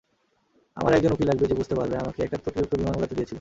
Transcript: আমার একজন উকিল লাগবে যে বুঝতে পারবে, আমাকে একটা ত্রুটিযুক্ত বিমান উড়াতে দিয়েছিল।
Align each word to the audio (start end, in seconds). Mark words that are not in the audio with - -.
আমার 0.77 0.91
একজন 0.93 1.11
উকিল 1.11 1.27
লাগবে 1.27 1.45
যে 1.47 1.55
বুঝতে 1.55 1.75
পারবে, 1.75 1.95
আমাকে 1.97 2.19
একটা 2.23 2.37
ত্রুটিযুক্ত 2.37 2.73
বিমান 2.75 2.93
উড়াতে 2.95 3.15
দিয়েছিল। 3.15 3.29